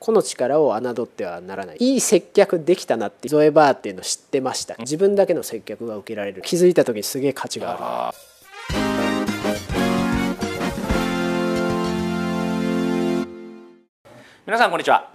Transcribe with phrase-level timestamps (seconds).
[0.00, 1.76] 個の力を侮ってはならない。
[1.78, 4.74] いい接客できたなってゾエバーっていうの知ってました。
[4.78, 6.40] 自分だけの接客が受けられる。
[6.40, 8.16] 気づいた時にすげえ価値がある。
[14.46, 15.10] 皆さんこんにちは。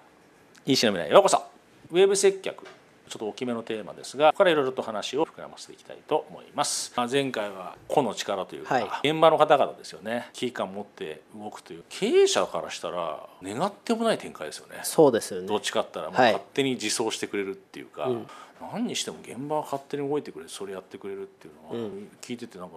[0.68, 1.44] EC の未来へようこそ。
[1.90, 2.68] ウェブ接客
[3.10, 6.94] ちょっと大きめのテーマですがここからいろいろと話を膨らませていきたいと思います。
[7.12, 10.30] 前回は個の力というか、はい、現場の方々ですよね。
[10.34, 14.80] 危機感を持って動くという経営者からしたら願ってもない展開ですよね。
[14.84, 15.48] そうですよね。
[15.48, 18.28] どっちかったらもう勝手に自走してくれるっていうか、はいうん、
[18.74, 21.90] 何にしても現場は勝手に動いてくれそれやってくれるっていうのは、
[22.22, 22.76] 聞いててなんか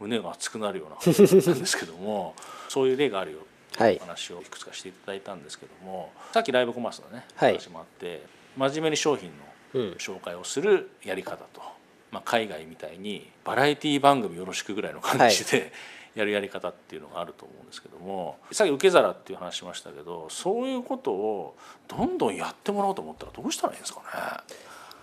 [0.00, 2.34] 胸が熱くなるような 話なんですけども
[2.68, 8.22] そういう例があるよっていう話をいくつかしていただいたんですけども、さっきライブコマースのね話もあって、
[8.56, 11.62] 真面目に商品の紹介をするやり方と、
[12.10, 15.72] まあ、海外みたいにバラエティ番組よろしくぐらいの感じで、
[16.14, 21.56] やるやり方っていうのがあると思うんですけどもさっき受け皿っていう話しましたけどそういうことを
[21.88, 24.00] どんどんやってもらおうと思ったらどうしたらいいんですか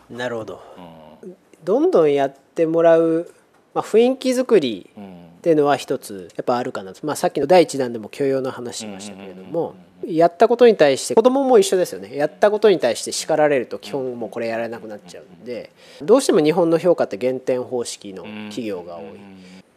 [0.09, 0.17] ね。
[0.17, 0.61] なるほど、
[1.23, 3.31] うん、どんどんやってもらう、
[3.79, 12.13] まあ、雰囲気作りっていうのは一つやっぱあるかなと、まあ、さっきの第一弾でも許容の話しましたけれども、やったことに対して子供も一緒ですよね。
[12.13, 19.03] やったことに対して叱られると基本もうこれやらなくなっちゃうんでどうしても日本の評価って減点方式の企業が多い。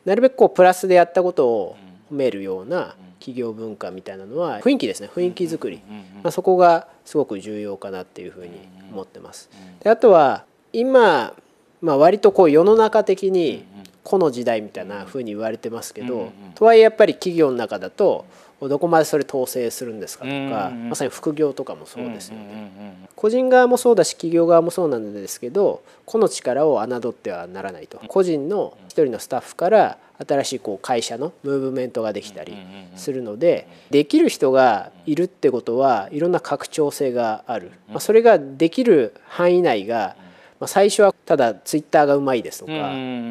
[0.05, 1.77] なるべくこうプラスでやったことを
[2.11, 5.09] 褒めるような企業文化みたいなのは雰囲気ですね。
[5.15, 5.81] 雰囲気作り、
[6.25, 8.51] まあ、そこがすごく重要かなっていうふうに
[8.91, 9.49] 思ってます。
[9.85, 11.35] であとは今、
[11.81, 13.65] まあ、割とこう世の中的に
[14.05, 18.25] この時代みたいなふうに言われてますけどとはいえやっぱり企業の中だと
[18.69, 27.99] どこまでそれ統制するんですかとか、まさに副業とかもそうですよね、個人側もそうだし企業側もそうなんですけど個の力を侮ってはならないと。
[28.07, 32.57] 個人の一人のスタッフから新しいこう会社のムーブメントができたり
[32.97, 40.17] するのでできる人がいるってことはいろんな拡張性がある、まあ、それができる範囲内が
[40.63, 42.73] まあ、最初はただツイッターがうまいですとか、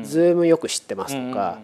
[0.03, 1.59] ズームよく知ってますとか、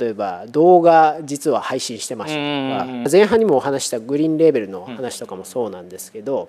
[0.00, 6.48] 例えば動画実は配信してましたとか、前半にもお話したグリーンレーベルの話とかもそうなんですけど、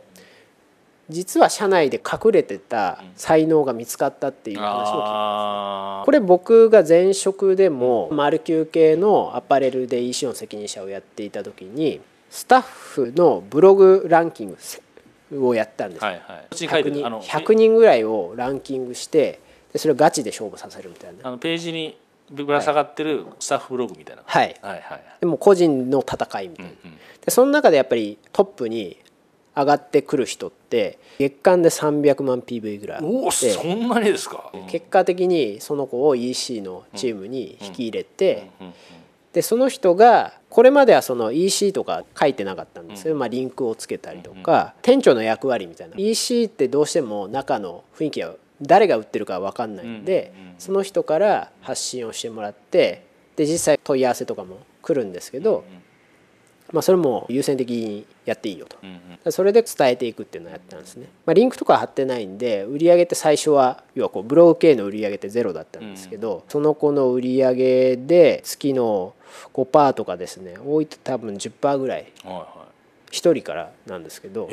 [1.07, 14.57] 実は社内で隠れてた才能が見つかったっていう話も聞きます、これ僕が前職でもマルキュー系のアパレルで EC の責任者をやっていた時にスタッフのブログランキング
[15.41, 19.39] をやったんです、はいはい、100, 人100人ぐらいをランキングして
[19.71, 21.27] でそれをガチで勝負させるみたいな。
[21.27, 21.97] あのページに
[22.31, 28.97] ぶら下がってるスタッフブログみたいな、はい、はいはいでも個人の戦いみたいな、うんうん、でその中でやっぱりトップに
[29.55, 38.49] 上がってくる人って月間で300万 PV ぐらいおそんなにですか、結果的にその子を EC のチームに引き入れて、
[39.33, 45.95] でその人がこれまではその EC とか書いてなかったんですけど、まあ、リンクをつけたりとか店長の役割みたいな。
[45.97, 53.05] EC ってどうしても中の雰囲気は誰が売ってるか分かんないんでその人から発信をしてもらって
[53.35, 55.65] で実際問い合わせとかも来るんですけど
[56.73, 69.13] まあ、それも優先的にやっていいよと、それで伝えていくっていうのをやったんですね、まあ、リンクとか貼ってないんで売上って最初は要はこうブログ系の売上ってゼロだったんですけど、その子の売上で月の
[69.53, 72.11] 5%とかですね多いと多分10%ぐらい
[73.11, 74.49] 1人からなんですけど、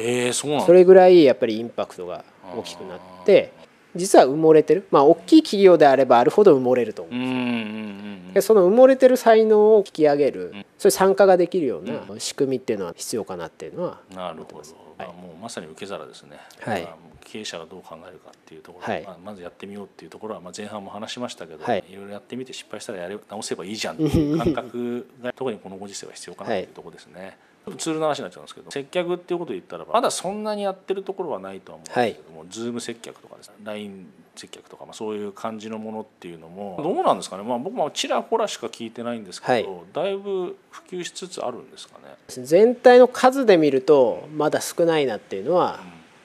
[0.66, 2.24] それぐらいやっぱりインパクトが
[2.56, 3.52] 大きくなって
[3.94, 4.86] 実は埋もれてる。
[4.90, 7.14] まあ大きい企業であればあるほど埋もれると思う。
[7.14, 14.00] んですその埋もれてる才能を引き上げる、そういう参加ができるような仕組みっていうのは必要かなっていうのは。
[14.14, 14.62] なるほど、
[14.98, 16.88] はい、もうまさに受け皿ですね、はい、
[17.24, 27.38] 経営者がどう考えるかっていうところ、はい、まあ、まずやってみようっていうところは、まあ、前半も話しましたけど、はい、いろいろやってみて失敗したらやれ直せばいいじゃんっていう感覚が 特にこのご時世は必要かなっていうところですね。
[27.76, 34.06] ツールの話になっちゃうんですけど接客っていうことで言ったらまだそんなにやってるところはないとは思うんですけども、はい、ズーム接客とかですね LINE
[34.36, 42.14] 接客とか、まあ、そういう感じのものっていうのもどうなんですかね、まあ、僕もちらほらしか聞いてないんですけど、はい、だいぶ普及しつつあるんですかね。
[42.28, 45.80] 全体の数で見るとまだ少ないなっていうのは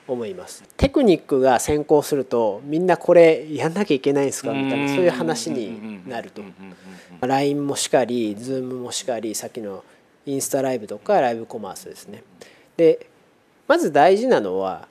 [0.08, 6.42] 思います、うん、テクニックが先行するとみんなこれやんなきゃいけないんですかみたいなそういう話になると。
[7.20, 9.82] LINE もしかり Zoom もしかりさっきの
[10.26, 12.22] インスタライブとかライブコマースですね。
[12.76, 13.06] で
[13.68, 14.86] まず大事なのは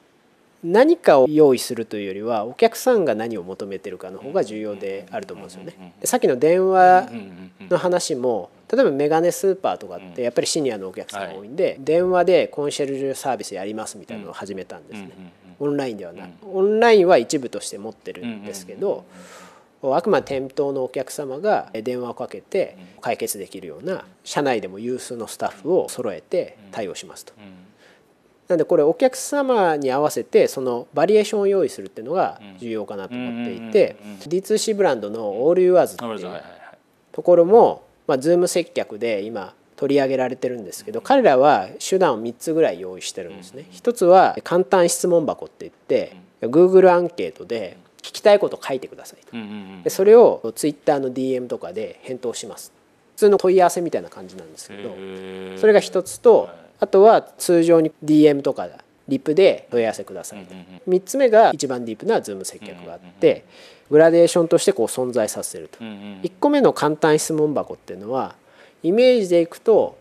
[0.63, 5.93] 何かを用意するというよりはお客さんが何を求めてるかの方が重要であると思うんですよね。
[6.01, 7.09] でさっきの電話
[7.69, 15.11] の話も例えばメガネスーパーとかってやっぱりシニアのお客さんが多いんで、電話でコンシェルジュサービスやりますみたいなのを始めたんですね。
[15.59, 19.05] オンラインではなくオンラインは一部として持ってるんですけど。
[19.83, 27.33] あくまで店頭のお客様が電話をかけて解決できるような社内でも有数のスタッフを揃えて対応しますと。
[28.47, 36.41] なんでこれお客様に合わせてそのバリエーションを用意するっていうのが重要かなと思っていて D2C ブランドのオールユアーズっていう
[37.11, 43.65] ところもまあ Zoom 接客で今取り上げられてるんですけど彼らは手段を3つぐらい用意してるんですね。
[43.71, 49.35] 一つは簡単質問箱って言って Google アンケートで聞きたいこと書いてくださいと。
[49.83, 52.71] でそれを Twitter の DM とかで返答します。
[53.15, 54.89] 普通の問い合わせみたいな感じなんですけど
[55.59, 56.49] それが一つと
[56.79, 58.67] あとは通常に DM とか
[59.07, 60.53] リップで問い合わせくださいと。
[60.87, 63.45] 3つ目が一番ディープな Zoom 接客があって
[63.89, 65.79] グラデーションとしてこう存在させると。
[65.79, 68.35] 1個目の簡単質問箱っていうのは
[68.83, 69.97] イメージでいくと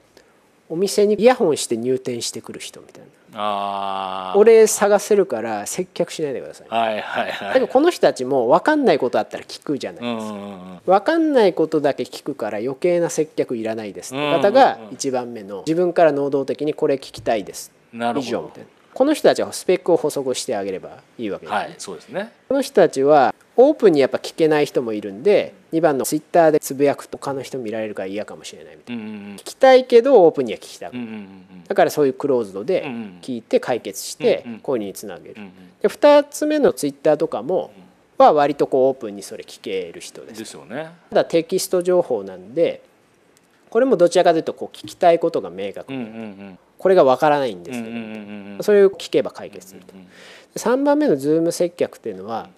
[0.68, 3.06] お店にイヤホンして入店してくる人みたいな。
[3.06, 3.23] あ
[4.36, 17.72] 俺探せるから接客しないでください、はいはいはい、だけどこの人たちも分かんないことあったら聞くじゃないですか、分かんないことだけ聞くから余計な接客いらないですって方が1番目の自分から能動的にこれ聞きたいです。
[17.92, 22.32] 以上みたいなこの人たちはスペックを補足してあげればいいわけです、ね、はい、そうですね。
[22.49, 32.85] この人たちはオープンにやっぱ聞けない人もいるんで2番のツイッターでつぶやくと他の人見られるから嫌かもしれないみたいな、うんうん、聞きたいけどオープンには聞きたくない、うんうんうん、だからそういうクローズドで
[33.23, 35.52] 聞いて解決して購入につなげる、うんうん、
[35.82, 37.73] で2つ目のツイッターとかも
[38.19, 40.38] は割とこうオープンにそれ聞ける人です。
[40.38, 40.91] ですよね。
[41.11, 42.82] ただテキスト情報なんで
[43.74, 45.92] これもどちらかというとこう聞きたいことが明確。
[45.92, 46.08] うんうんう
[46.52, 46.58] ん。
[46.78, 47.90] これがわからないんですけ
[48.56, 49.96] ど、それを聞けば解決すると。
[50.54, 52.50] 3番目のズーム接客っていうのは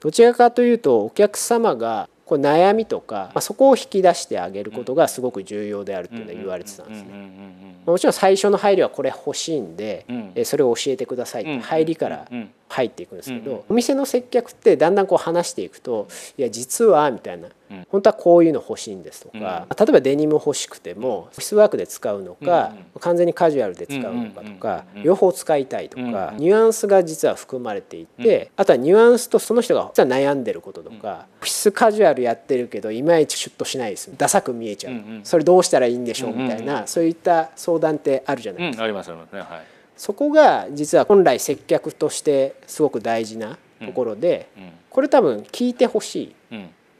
[0.00, 7.76] どちらかというとお客様がこう悩みとか、まあ、そこを引き出してあげることがすごく重要であるっていうのは言われてたんですね。
[7.86, 12.26] もちろん最初の配慮はこれ欲しいんで、うん、それを教えてくださいって入りから
[12.68, 17.46] 入っていくんですけど、お店の接客ってだんだんこう話していくと「いや実は」みたいな
[17.88, 38.84] 「本当はこういうの欲しいんです」とか、例えばデニム欲しくてもオフィスワークで使うのか、完全にカジュアルで使うのかとか、両方使いたいとか、ニュアンスが実は含まれていて、あとはニュアンスとその人が実は悩んでることとか、オフィスカジュアルやってるけどいまいちシュッとしないですダサく見えちゃう、それどうしたらいいんでしょうみたいな、そういった相相談ってあるじゃないですか。
[38.84, 39.40] ありますありますね。
[39.40, 39.48] はい。
[39.96, 44.48] そこが実は本来接客としてすごく大事なところで、
[44.90, 46.56] これ多分聞いてほしい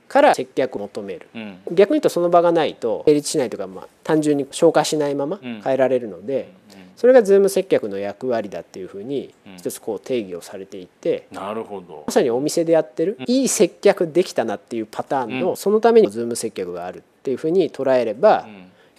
[0.09, 1.29] から接客を求める、
[1.73, 6.53] 逆に言うとその場がないと成立しないとか、まあ、単純に消化しないまま帰られるので、
[6.97, 12.05] それがズーム接客の役割だっていうふうに一つこう定義をされていて、なるほど。
[12.07, 18.47] まさにお店でやってる、いい接客できたなっていうパターンの、そのためにズーム接客があるっていうふうに捉えれば、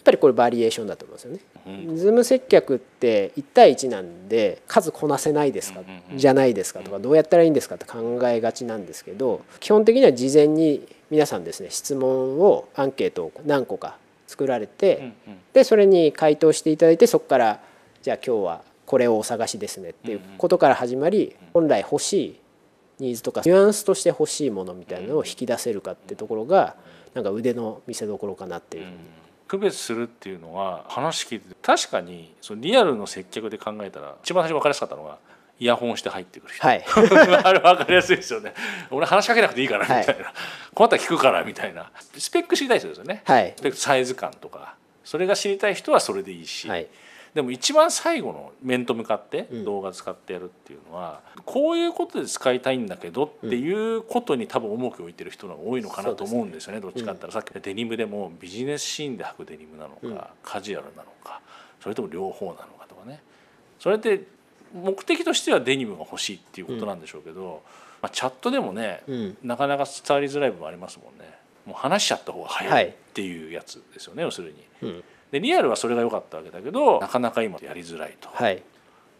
[0.07, 1.97] ぱりこれバリエーションだと思うんですよね。
[1.97, 5.81] ズーム接客って1対1なんで数こなせないですか、
[6.15, 15.13] じゃないですかとかどうやったらいいんですかって考えがちなんですけど基本的には事前に皆さんですね質問をアンケートを何個か作られて、
[15.53, 17.61] でそれに回答していただいてそこから
[18.01, 22.39] じゃあ今日はこれをお探しですねっていうことから始まり本来欲しい
[22.99, 26.75] ニーズとかニュアンスとして欲しいものみたいなのを引き出せるかってところが
[27.13, 28.83] なんか腕の見せ所かなっていう。
[28.85, 28.97] ふうに
[29.47, 35.19] 区別するっていうのは話聞いて確かにそのリアルの接客で考えたら一番最初分かりやすかったのが
[35.59, 36.83] イヤホンして入ってくる人、はい、
[37.43, 38.53] あれ分かりやすいですよね。
[38.91, 40.33] 俺話しかけなくていいからみたいな、はい、
[40.73, 41.91] 困ったら聞くからみたいな。
[42.17, 44.75] スペック知りたい人ですよね、はい、スペックサイズ感とか。
[45.03, 46.87] それが知りたい人はそれでいいし、はい、
[47.33, 61.41] でも一番最後の面と向かって動画使ってやるっていうのは、うん、こういうことで使いたいんだけどっていうことに多分重きを置いてる人が多いのかなと思うんですよね、どっちかってったら、さっきデニムでもビジネスシーンで履くデニムなのか、うん、カジュアルなのか
[61.79, 63.21] それとも両方なのかとかね。
[63.79, 64.23] それって
[64.73, 67.61] 目的としてはデニムが欲しいっていうことなんでしょうけど、
[68.01, 69.03] まあ、チャットでもね、
[69.43, 71.25] なかなか伝わりづらい部分ありますもんね。
[71.65, 75.03] もう話しちゃった方が早いっていうやつですよね、要するに。
[75.31, 78.29] でリアルはそれが良かったわけだけどなかなか今やりづらいと。
[78.31, 78.63] はい、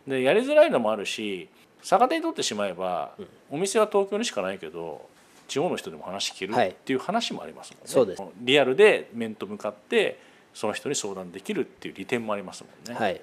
[0.08, 1.50] でやりづらいのもあるし
[1.84, 5.08] 逆手にとってしまえば、うん、お店は東京にしかないけど
[5.48, 7.88] 地方の人でも話聞けるっていう話もありますもんね。
[7.88, 8.24] そうです。
[8.39, 10.20] リアルで面と向かって
[10.54, 12.98] その人に相談できるっていう利点もありますもんね。
[12.98, 13.22] はい、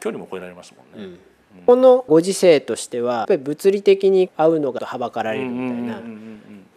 [0.00, 1.16] 距離も超えられますもんね。
[1.60, 6.00] うんこのご時世としてはやっぱり物理的に会うのがはばかられるみたいな。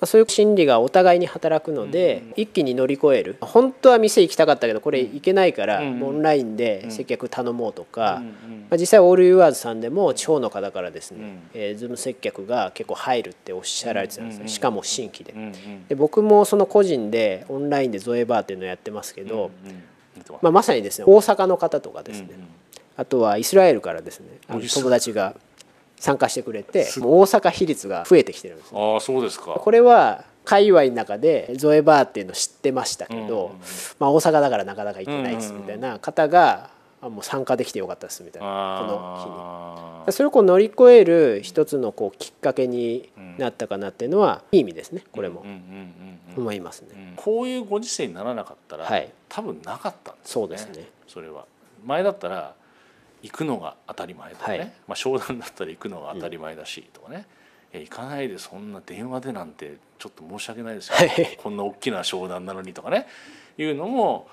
[0.06, 3.38] そういう心理がお互いに働くので、一気に乗り越える。
[3.42, 8.22] 本当は店行きたかったけどこれ行けないから、オンラインで接客頼もうとか、
[8.70, 15.34] まあ、実際オールユアーズさんでも地方の方からですね、えー、ズーム接客が結構入るっておっしゃられてたんですねしかも新規で。
[15.90, 19.52] で僕もその個人でオンラインでゾエバーっていうのをやってますけど、
[20.42, 22.30] まあ、まさにですね大阪の方とかですね、
[23.00, 25.34] あとはイスラエルからですね友達が
[25.98, 29.54] 参加してくれて大阪比率が増えてきてるんです、ね、あそうですか。
[29.54, 33.56] これは界隈の中でゾエバーっていうの知ってましたけど、
[34.00, 40.10] まあ、大阪だからなかなか行けないですみたいな方があもう参加できてよかったですみたいなこの日に。
[40.10, 45.46] あそれをこう乗り越える一つのこうきっかけになったかなっていうのはいい意味ですねこれも。
[46.36, 46.90] 思いますね。
[46.94, 49.12] うんこういうご時世にならなかったら、はい。
[49.28, 50.58] 多分なかったんですよね。
[50.58, 50.90] そうですね。
[51.08, 51.46] それは。
[51.86, 52.56] 前だったら
[53.22, 54.72] 行くのが当たり前とかね、はい。
[54.88, 57.26] まあ、商談だったら行くのが当たり前だしとかね、
[57.74, 61.38] いや行かないでそんな電話でなんてちょっと申し訳ないですよ、はい。
[61.38, 63.08] こんな大きな商談なのにとかね。
[63.58, 64.28] いうのも、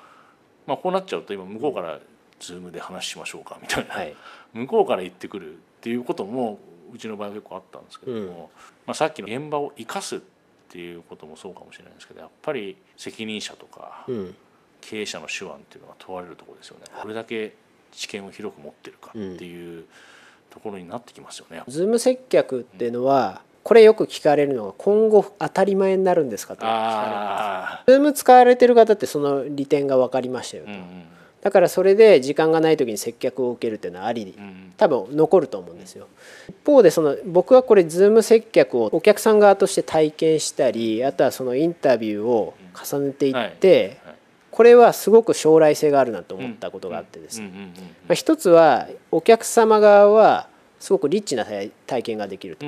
[0.66, 1.98] まあ、こうなっちゃうと今向こうから
[2.38, 4.14] 「ズームで話しましょうか」みたいな、はい。
[4.52, 6.58] 向こうから言ってくるっていうことも
[6.92, 8.28] うちの場合は結構あったんですけども、うん。
[8.28, 8.46] ま
[8.88, 10.20] あ、さっきの現場を生かすっ
[10.68, 14.36] ていうこともそうかもしれないですけどやっぱり責任者とかうん。
[14.80, 16.84] 経営者の手腕っていうのが問われるところですよね。
[16.94, 17.54] これだけ
[17.92, 19.84] 知見を広く持ってるかっていう
[20.50, 21.62] ところになってきますよね。
[21.68, 27.80] Zoom 接客っていうのはこれよく聞かれるのが今後当たり前になるんですかと聞かれます。
[27.80, 31.02] あ Zoom 使われてる方ってその利点が分かりましたよあ、うと、ん。
[31.42, 34.72] だからそれで時間がない時に接客を受けるっていうのはありうんうん。
[34.76, 36.06] 多分残ると思うんですよ。
[36.48, 44.05] 一方でその僕はこれズーム接客をお客さん側として体験したりあとはそのインタビューを重ねていってはい
[44.56, 47.50] これはすごく将来性があるなと思ったことがあってですね。
[48.14, 50.48] 一つはお客様側は
[50.80, 52.64] すごくリッチな体体験ができると。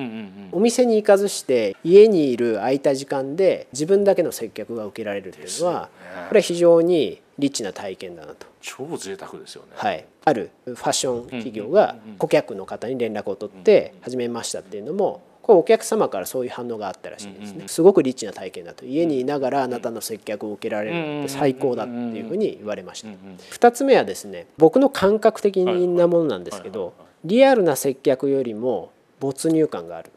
[0.53, 5.89] お店に行かずして家にいる空いた時間で自分だけの接客が受けられるっていうのは
[6.29, 8.47] これは非常にリッチな体験だなと。
[8.61, 9.69] 超贅沢ですよね。
[9.75, 23.09] はい、あるファッション企業が顧客の方に連絡を取って始めましたっていうのもこれお客様からそういう反応があったらしいんですねすごくリッチな体験だと家にいながらあなたの接客を受けられるって最高だっていうふうに言われました
[23.57, 26.93] 2つ目はですね僕の感覚的なものなんですけど
[27.25, 30.11] リアルな接客よりも没入感がある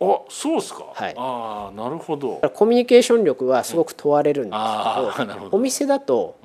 [0.00, 0.84] あそうですか。
[0.92, 2.40] はいああなるほど。
[2.54, 5.16] コミュニケーション力はすごく問われるんです。
[5.16, 6.36] けどお店だと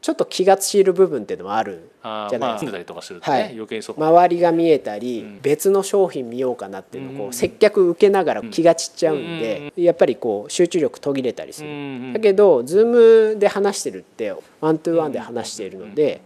[0.00, 2.40] ちょっと気が散る部分っていうのもあるじゃないですか。
[2.40, 2.54] まあ
[2.94, 3.52] かすね、はい。
[3.52, 3.96] 余計にそう。
[4.02, 16.22] 周りが見えたり、別の商品見ようかなっていうのをこう接客受けながら気が散っちゃうんで、やっぱりこう集中力途切れたりする、うんだけど Zoom で話してるってワントゥーワンで話しているので、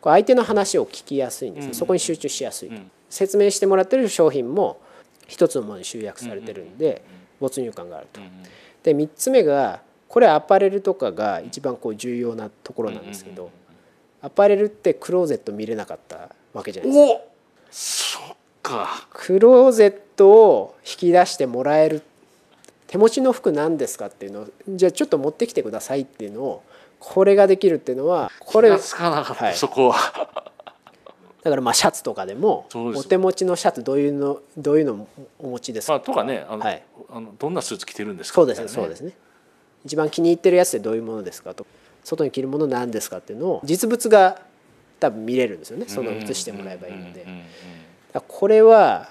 [0.00, 2.74] こう相手の話を聞きやすいんですね、そこに集中しやすいと、
[3.08, 4.80] 説明してもらってる商品も
[5.28, 7.02] 一つのものに集約されてるんで、
[7.40, 8.20] 没入感があると。
[8.82, 9.80] で3つ目が
[10.12, 13.48] これアパレルとかが一番こう重要なところなんですけど、
[14.20, 16.98] アパレルってクローゼット見れなかったわけじゃないで
[17.70, 18.20] すか。
[18.20, 19.08] おそっか。
[19.10, 22.02] クローゼットを引き出してもらえる
[22.88, 26.62] 手持ちの服何ですかっていうのをじゃあちょっと持ってきてくださいっていうのを
[26.98, 29.54] これができるっていうのはこれ気がつかなかった、はい。
[29.54, 30.42] そこは。
[31.42, 35.94] だからまあシャツとかでもお手持ちのシャツどういうのどういうのお持ちですか？
[35.94, 36.82] まあとかねあの、はい。
[37.08, 38.34] あのどんなスーツ着てるんですか？
[38.34, 38.68] そうですね。
[38.68, 39.14] そうですね
[39.84, 41.66] 一番気に入ってるやつってどういうものですかと。
[42.04, 44.40] 外に着るもの何ですかっていうのを実物が
[44.98, 45.86] 多分見れるんですよね。
[45.88, 47.26] その写してもらえばいいので。
[48.28, 49.08] これは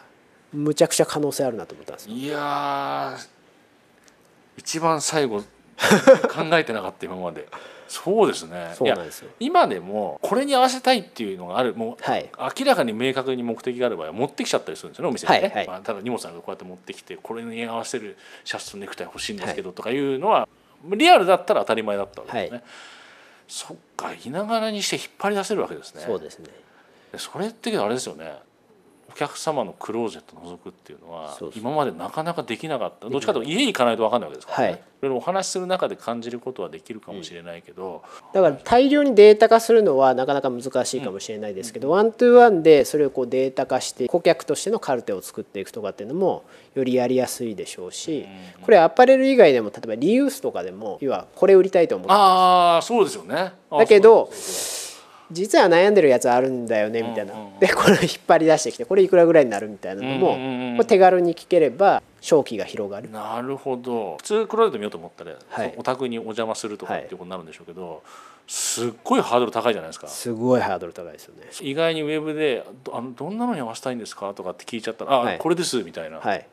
[0.54, 2.16] むちゃくちゃ可能性あるなと思ったんですよ。
[2.16, 3.28] いやー
[4.58, 5.42] 一番最後
[6.30, 7.48] 考えてなかった今まで。
[7.88, 8.72] そうですね。
[8.74, 9.30] そうなんですよ。
[9.40, 11.74] 今でもこれに合わせたいっていうのがある。
[11.76, 12.30] もうはい。
[12.58, 15.68] 明らかに明確に目的がある場合は持ってきちゃったりするんですよねお店にね、はいはい。
[15.68, 20.48] まあ、ただ荷物なんかこうやって持ってきてこれに合わせるシャツとネクタイ欲しいんですけどとかいうのは
[20.86, 22.64] リアルだったら当たり前だったわけですね、は
[23.48, 26.04] そっかいながらにして引っ張り出せるわけですね。
[26.06, 26.50] そうですね。
[27.12, 28.40] でそれってあれですよね
[29.14, 33.10] お客様のクローゼット覗くっていうのは今までなかなかできなかった。
[33.10, 35.12] どっちかというと家に行かないと分かんないわけですからね、はい。
[35.12, 38.04] お話しする中で感じることはできるかもしれないけど、
[38.34, 46.44] だから大量にデータ化するのはなかなか難しいかもしれないですけど、ワントゥーワンでそれをこうデータ化して顧客としてのカルテを作っていくとかっていうのも
[46.76, 48.26] よりやりやすいでしょうし、
[48.62, 53.54] これアパレル以外でも例えばリユースとかでも要はこれ売りたいと思ってああそうですよね。
[53.70, 54.30] あだけど
[55.32, 63.10] 実は悩んでるやつあるんだよねみたいな、でこれを引っ張り出してきてこれいくらぐらいになるみたいなのも、手軽に聞ければ商機が広がる。
[63.10, 64.18] なるほど。
[64.18, 65.74] 普通クローゼット見ようと思ったら、はい。
[65.78, 68.04] お宅にお邪魔するとかっていうことになるんでしょうけど、
[68.48, 70.08] すっごいハードル高いじゃないですか。
[70.08, 71.44] すごいハードル高いですよね。
[71.62, 74.34] 意外にウェブでどあのどんなのに合わせたいんですか？
[74.34, 75.38] とかって聞いちゃったら「あ、はい。
[75.38, 76.46] これです」みたいな、はい、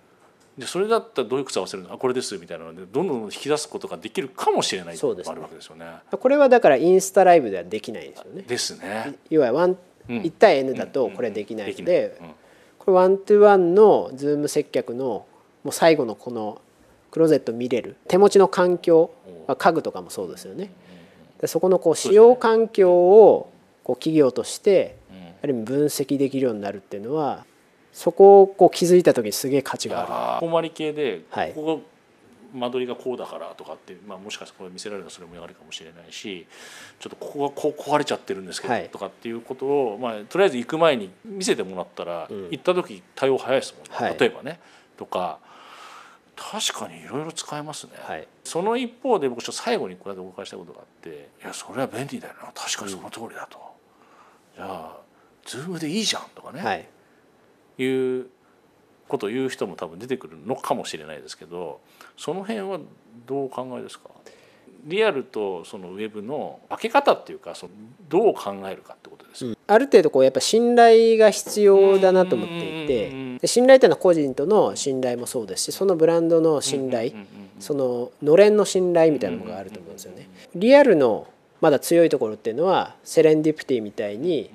[0.58, 1.92] でそれだったらどういう靴合わせるの？
[1.92, 5.86] あこれですみたいなのでどんどん引き出すことができるかもしれないっていうのがあるわけですよね。
[6.10, 8.42] これはだからインスタライブではできないんですよね。
[8.42, 9.14] ですね。
[9.30, 9.76] 要はワン
[10.08, 12.34] うん1対 N だとこれできないのでできないうん
[12.78, 15.26] これ one to one の Zoom 接客の
[15.62, 16.60] もう最後のこの
[17.10, 19.10] クローゼット見れる手持ちの環境、
[19.46, 20.70] まあ、家具とかもそうですよね。
[21.40, 23.52] でそこのこう使用環境を
[23.84, 24.96] こう企業として
[25.42, 27.44] ある意味分析できるようになるっていうのは
[27.98, 30.56] そこをこう気づいた時にすげえ価値がある。
[30.56, 31.52] あり系で、はい。
[31.52, 31.82] ここ
[32.54, 36.46] 間取りがこうだからとかって、まあ、もしかしたらこれ見せられるのはそれもあるかもしれないし
[37.00, 44.60] ちょっとここがこう壊れちゃってるんですけど、とかっていうことを、まあ、とりあえず行く前に見せてもらったら、行った時対応早いですもんね、例えばね。
[44.96, 45.40] とか。
[46.36, 52.52] 確かにいろいろ使えますね、はい、その一方で僕ちょっと最後にこれでお伺いしたことがあっていやそれは便利だよな。
[52.54, 54.96] 確かにその通りだと、うん、じゃあ
[55.44, 56.74] ズームでいいじゃんとかね、は
[57.78, 58.26] い、いう
[59.08, 61.80] ことを言う人も多分出てくるのかもしれないですけど
[62.16, 62.78] その辺は
[63.26, 64.10] どうお考えですか？
[64.84, 67.72] リアルとそのウェブの分け方っていうかその
[68.08, 77.12] どう考えるかってことです、うん、ある程度こうやっぱ信頼が必要だなと思っていて信頼というのは個人との信頼もそうですしそのブランドの信頼
[77.58, 80.28] そののれんの信頼みたいなものがあると思うんですよね。
[80.54, 81.26] リアルの
[81.60, 84.48] まだ強いところっていうのはセレンディプティみたいに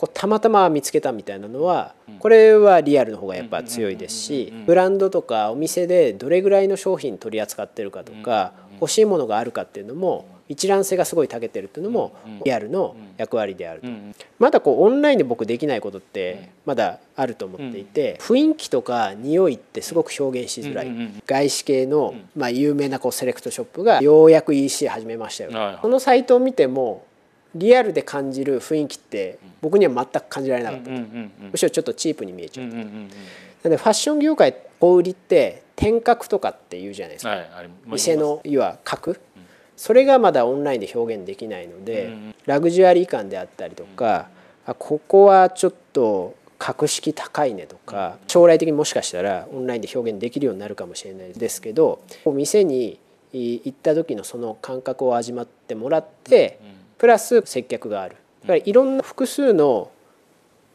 [0.00, 12.14] こうたまたま見つけたみたいなのはこれはリアルの方がやっぱ強いですしブランドとかお店でどれぐらいの商品取り扱ってるかとか欲しいものがあるかっていうのも一覧性がすごい長けてるっていうのも
[12.46, 13.88] リアルの役割であると。
[14.38, 20.90] まだこうオンラインで僕できないことってまだあると思っていて雰囲気とか匂いってすごく表現しづらい。
[21.26, 25.78] 外資系のまあ有名なこうセレクトショップがようやく EC 始めましたよ。
[25.82, 27.04] このサイトを見ても
[27.54, 30.90] リアルで感じる雰囲気って僕には全く感じられなかったと。
[30.90, 32.66] むしろちょっとチープに見えちゃう。
[32.68, 37.36] なのでファッション業界小売りって天角とかっていうじゃないですか、
[37.86, 39.16] 店の要は角
[39.76, 42.12] それがまだオンラインで表現できないので、
[42.46, 44.28] ラグジュアリー感であったりとか、
[44.66, 53.00] あここはちょっと格式高いねとか将来的にもしかしたらオンラインで表現できるようになるかもしれないですけど店に
[53.32, 56.60] 行った時のその感覚を味わってもらって
[57.00, 58.16] プラス接客がある。
[58.42, 59.90] だからいろんな複数の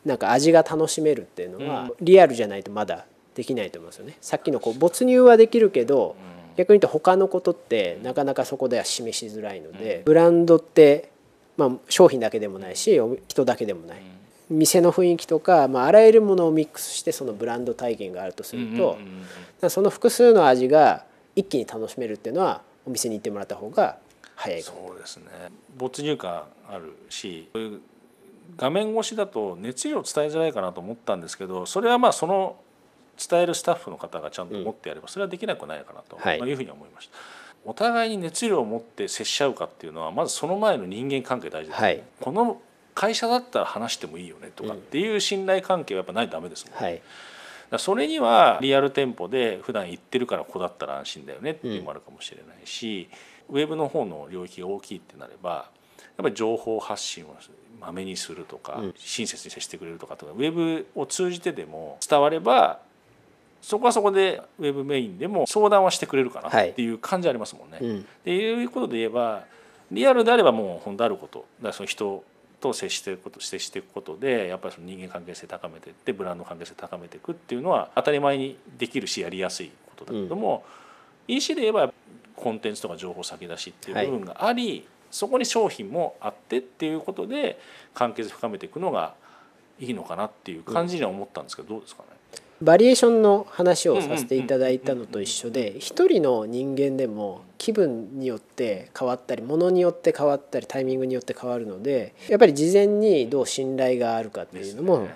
[0.04, 3.06] なんか味が楽しめるっていうのはリアルじゃないとまだ
[3.36, 4.18] できないと思うんですよね。
[4.22, 6.16] さっきのこう没入はできるけど
[6.58, 11.12] 逆に言うと他のことってなかなかそこでは示しづらいのでブランドって
[11.58, 14.02] まあ商品だけでもないし人だけでもない。
[14.50, 19.00] 店の雰囲気とか、まあ、あらゆるものをミックスしてそのブランド体験があるとすると
[19.70, 21.04] その複数の味が
[21.36, 23.98] 一気に楽しめるっていうのはお店に行ってもらった方が
[24.36, 24.62] 早い。
[24.62, 25.26] そうですね。
[25.78, 27.50] 没入感あるし
[28.58, 32.58] 画面越しだと熱量伝えづらいかなと思ったんですけどそれはまあその
[33.18, 36.54] 伝えるスタッフの方がちゃんと持ってやればそれはできなくないかなとい。
[36.54, 37.18] うふうに思いました。
[37.66, 42.62] お互いに熱量を持って接し合うかっていうのはまずその前の人間関係大事です、ね、はい、この
[42.94, 46.86] 会社だったら話してもいいよねとかっていう信頼関係はやっぱないとダメですもんね。
[46.86, 47.02] はい
[47.78, 53.10] それにはリアル店舗で普段行ってるからここだったら安心だよねっていうのもあるかもしれないし、
[53.50, 55.70] ウェブの方の領域が大きいってなれば
[56.18, 57.36] やっぱり情報発信を
[57.80, 62.80] まめにするとか、親切に接してくれるとかとかウェブを通じてでも伝われば
[63.62, 67.78] そこはそこでウェブメインでも相談はしてくれるかなっていう感じありますもんね。
[67.78, 69.44] はい、っていうことで言えば
[69.92, 71.46] リアルであればもう本当あること。
[71.60, 72.24] だからその人
[72.60, 80.64] と接していくこと接していくことでやっぱりその人間関係性高めていってブランド関係性高めていくっていうのは当たり前にできるしやりやすいことだけども、
[81.28, 81.94] うん、EC で言えば
[82.36, 87.60] コンテンツとか情報先出しっていう部分があり、はい、そこに商品もあってっていうことで
[87.94, 89.16] 関係性深めていくのが
[89.80, 92.15] いいのかなっていう感じには思ったんですけど、どうですかね？
[92.62, 105.08] バリエーションの話をさせていただいたのと一緒で一人の人間でも気分によって変わったり物によって変わったりタイミングによって変わるのでやっぱり事前にどう信頼があるかっていうのも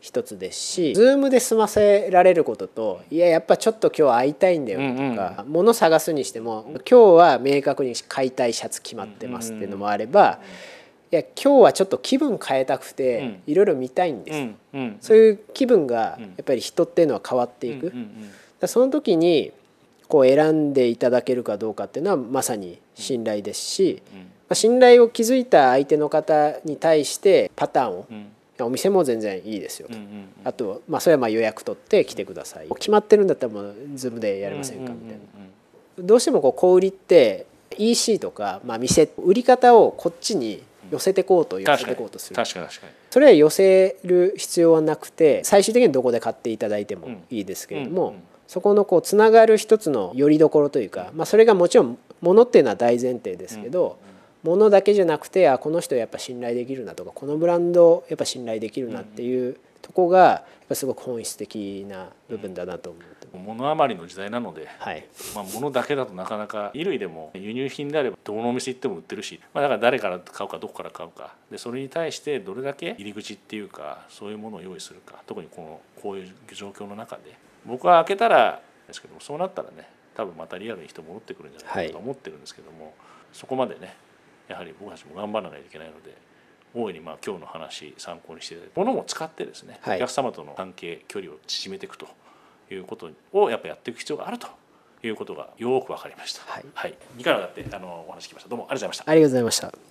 [0.00, 10.40] 一つですし Zoom で済ませられることといややっぱちょっと今日会いたいんだよとか物探すにしても今日は明確に買いたいシャツ決まってますっていうのもあれば
[11.12, 17.92] いや今日はちょっと気分変えたくていろいろ見たいんです、そういう気分がやっぱり人っていうのは変わっていく、
[18.66, 19.52] その時に
[20.06, 24.02] こう選んでいただけるかどうかっていうのはまさに信頼ですし、
[24.48, 28.06] ま信頼を築いた相手の方に対してパターンを、
[28.66, 29.94] お店も全然いいですよと、
[30.44, 32.68] あと、まあ、それはまあ予約取って来てください。
[32.68, 35.18] 決まってるんだったらもう Zoom でやりませんかみたい
[35.98, 36.04] な。
[36.04, 37.46] どうしてもこう小売りって
[37.78, 42.36] EC とか、まあ、店売り方をこっちに寄せてこうと寄せてこうとする。
[42.36, 42.92] 確かに確かに。
[43.10, 48.14] それは寄せる必要はなくて最終的にどこで買っていただいてもいいですけれども、
[48.46, 53.98] そこのこうつながる一つのよりどころというか、まあ、それがもちろんものっていうのは大前提ですけど、
[54.42, 63.02] ものだけじゃなくてあこの人やっぱ信頼できるなとかこのブランドやっぱ信頼できるなっていうとこがやっぱすごく本質的な部分だなと思う。
[63.38, 71.34] 物余りの時代なので、はい、まあ、物だけだとなかなか衣類でも輸入品であればどのお店行っても売ってるし、まあ、だから誰から買うかどこから買うか。
[71.50, 75.22] でそれに対してどれだけ入り口っていうかそういうものを用意するか。
[75.26, 77.36] 特にこのこういう状況の中で。
[77.66, 82.92] 僕は開けたらですけどもそうなったらね多分またリアルに人戻ってくるんじゃないかと思ってるんですけども、はい、
[83.32, 83.94] そこまでね
[84.48, 86.16] やはり僕たちも頑張らないといけないので
[86.74, 92.06] 大いにまあ今日の話参考にしてものも使ってですね、はい、お客様との関係距離を縮めていくと
[92.74, 94.48] いうことをやっぱやっていく必要があると
[95.02, 96.42] いうことがよく分かりました。
[96.46, 98.48] はい、はい、2回にわたってあのお話聞きました。
[98.48, 99.10] どうもありがとうございました。
[99.10, 99.89] ありがとうございました。